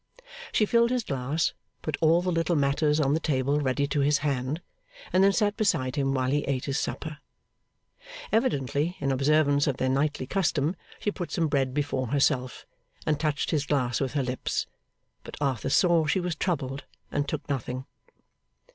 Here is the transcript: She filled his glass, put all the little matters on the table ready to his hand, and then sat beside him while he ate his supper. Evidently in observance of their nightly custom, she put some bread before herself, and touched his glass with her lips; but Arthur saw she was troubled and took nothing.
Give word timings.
She 0.51 0.65
filled 0.65 0.89
his 0.89 1.03
glass, 1.03 1.53
put 1.83 1.95
all 2.01 2.23
the 2.23 2.31
little 2.31 2.55
matters 2.55 2.99
on 2.99 3.13
the 3.13 3.19
table 3.19 3.59
ready 3.59 3.85
to 3.89 3.99
his 3.99 4.17
hand, 4.25 4.59
and 5.13 5.23
then 5.23 5.31
sat 5.31 5.55
beside 5.55 5.95
him 5.95 6.15
while 6.15 6.31
he 6.31 6.39
ate 6.45 6.65
his 6.65 6.79
supper. 6.79 7.19
Evidently 8.31 8.97
in 8.99 9.11
observance 9.11 9.67
of 9.67 9.77
their 9.77 9.89
nightly 9.89 10.25
custom, 10.25 10.75
she 10.99 11.11
put 11.11 11.29
some 11.31 11.47
bread 11.47 11.71
before 11.75 12.07
herself, 12.07 12.65
and 13.05 13.19
touched 13.19 13.51
his 13.51 13.67
glass 13.67 14.01
with 14.01 14.13
her 14.13 14.23
lips; 14.23 14.65
but 15.23 15.37
Arthur 15.39 15.69
saw 15.69 16.07
she 16.07 16.19
was 16.19 16.33
troubled 16.35 16.83
and 17.11 17.27
took 17.29 17.47
nothing. 17.47 17.85